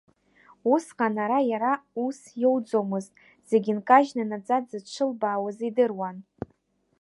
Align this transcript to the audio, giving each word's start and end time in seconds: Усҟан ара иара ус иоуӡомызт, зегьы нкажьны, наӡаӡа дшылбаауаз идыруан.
Усҟан 0.73 1.15
ара 1.23 1.39
иара 1.51 1.73
ус 2.05 2.19
иоуӡомызт, 2.41 3.11
зегьы 3.49 3.71
нкажьны, 3.77 4.23
наӡаӡа 4.29 4.77
дшылбаауаз 4.85 5.57
идыруан. 5.67 6.17